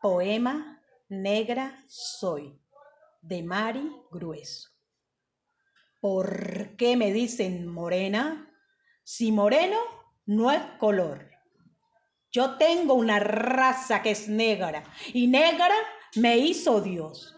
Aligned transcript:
Poema 0.00 0.80
Negra 1.08 1.84
Soy 1.88 2.56
de 3.20 3.42
Mari 3.42 3.90
Grueso. 4.12 4.68
¿Por 6.00 6.76
qué 6.76 6.96
me 6.96 7.12
dicen 7.12 7.66
morena? 7.66 8.54
Si 9.02 9.32
moreno 9.32 9.76
no 10.24 10.52
es 10.52 10.62
color. 10.78 11.28
Yo 12.30 12.56
tengo 12.58 12.94
una 12.94 13.18
raza 13.18 14.00
que 14.00 14.12
es 14.12 14.28
negra 14.28 14.84
y 15.12 15.26
negra 15.26 15.74
me 16.14 16.38
hizo 16.38 16.80
Dios. 16.80 17.36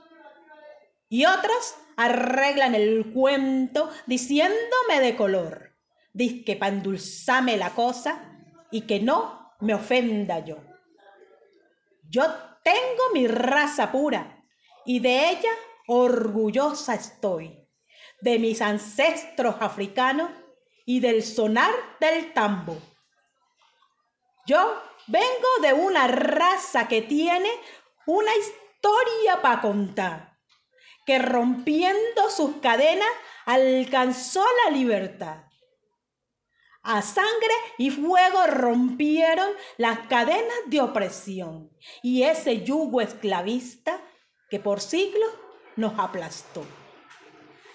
Y 1.09 1.25
otras 1.25 1.79
arreglan 1.97 2.75
el 2.75 3.11
cuento 3.15 3.89
diciéndome 4.07 5.01
de 5.01 5.17
color. 5.17 5.77
Diz 6.13 6.45
que 6.45 6.57
para 6.57 6.75
endulzarme 6.75 7.57
la 7.57 7.71
cosa 7.71 8.39
y 8.71 8.83
que 8.83 9.01
no 9.01 9.55
me 9.61 9.73
ofenda 9.73 10.45
yo. 10.45 10.59
Yo 12.11 12.50
tengo 12.63 13.03
mi 13.13 13.27
raza 13.27 13.91
pura 13.93 14.45
y 14.85 15.01
de 15.01 15.31
ella 15.31 15.51
orgullosa 15.87 16.95
estoy, 16.95 17.69
de 18.21 18.39
mis 18.39 18.61
ancestros 18.61 19.57
africanos 19.61 20.31
y 20.87 21.01
del 21.01 21.23
sonar 21.23 21.73
del 22.01 22.33
tambo. 22.33 22.77
Yo 24.47 24.83
vengo 25.07 25.49
de 25.63 25.73
una 25.73 26.07
raza 26.07 26.89
que 26.89 27.03
tiene 27.03 27.51
una 28.07 28.35
historia 28.37 29.43
para 29.43 29.61
contar, 29.61 30.39
que 31.07 31.19
rompiendo 31.19 32.31
sus 32.31 32.57
cadenas 32.57 33.09
alcanzó 33.47 34.45
la 34.65 34.71
libertad. 34.71 35.50
A 36.83 37.03
sangre 37.03 37.55
y 37.77 37.91
fuego 37.91 38.47
rompieron 38.47 39.51
las 39.77 40.01
cadenas 40.09 40.57
de 40.67 40.81
opresión 40.81 41.71
y 42.03 42.23
ese 42.23 42.63
yugo 42.63 43.03
esclavista 43.03 44.01
que 44.49 44.61
por 44.61 44.81
siglos 44.81 45.31
nos 45.77 45.99
aplastó. 45.99 46.65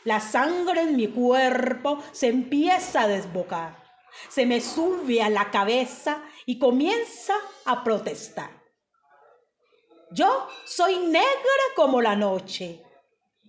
La 0.05 0.19
sangre 0.19 0.81
en 0.81 0.95
mi 0.95 1.07
cuerpo 1.07 2.03
se 2.11 2.27
empieza 2.27 3.01
a 3.01 3.07
desbocar, 3.07 3.83
se 4.27 4.45
me 4.45 4.59
sube 4.59 5.21
a 5.21 5.29
la 5.29 5.51
cabeza 5.51 6.23
y 6.47 6.57
comienza 6.57 7.35
a 7.65 7.83
protestar. 7.83 8.63
Yo 10.11 10.47
soy 10.65 10.97
negra 10.97 11.63
como 11.75 12.01
la 12.01 12.15
noche, 12.15 12.81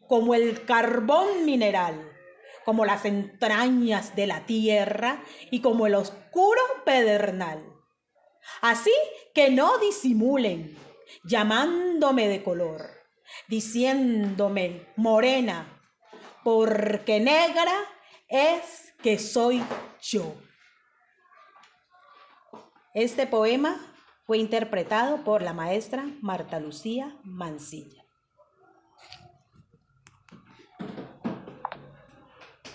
como 0.06 0.34
el 0.34 0.64
carbón 0.64 1.44
mineral 1.44 2.15
como 2.66 2.84
las 2.84 3.04
entrañas 3.04 4.16
de 4.16 4.26
la 4.26 4.44
tierra 4.44 5.22
y 5.52 5.60
como 5.60 5.86
el 5.86 5.94
oscuro 5.94 6.60
pedernal. 6.84 7.64
Así 8.60 8.90
que 9.32 9.50
no 9.50 9.78
disimulen, 9.78 10.76
llamándome 11.22 12.26
de 12.26 12.42
color, 12.42 12.82
diciéndome 13.46 14.88
morena, 14.96 15.80
porque 16.42 17.20
negra 17.20 17.72
es 18.26 18.92
que 19.00 19.20
soy 19.20 19.62
yo. 20.02 20.34
Este 22.94 23.28
poema 23.28 23.94
fue 24.24 24.38
interpretado 24.38 25.22
por 25.22 25.40
la 25.40 25.52
maestra 25.52 26.04
Marta 26.20 26.58
Lucía 26.58 27.16
Mancilla. 27.22 28.05